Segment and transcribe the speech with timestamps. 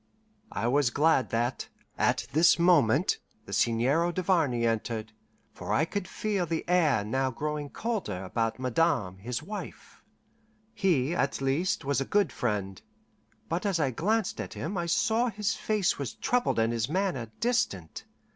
[0.51, 5.11] I was glad that, at this moment, the Seigneur Duvarney entered,
[5.53, 10.01] for I could feel the air now growing colder about Madame his wife.
[10.73, 12.81] He, at least, was a good friend;
[13.47, 17.31] but as I glanced at him, I saw his face was troubled and his manner
[17.39, 18.05] distant.